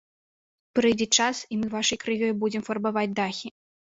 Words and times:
Прыйдзе 0.77 1.07
час, 1.17 1.41
і 1.53 1.59
мы 1.59 1.67
вашай 1.75 2.01
крывёй 2.05 2.33
будзем 2.45 2.65
фарбаваць 2.69 3.07
дахі. 3.21 3.47